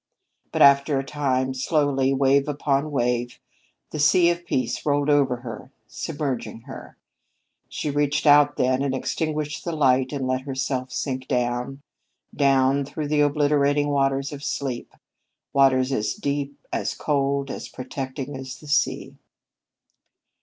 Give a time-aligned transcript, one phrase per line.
[0.51, 3.37] But after a time, slowly, wave upon wave,
[3.91, 6.97] the sea of Peace rolled over her submerging her.
[7.69, 11.83] She reached out then and extinguished the light and let herself sink down,
[12.35, 14.95] down, through the obliterating waters of sleep
[15.53, 19.19] waters as deep, as cold, as protecting as the sea.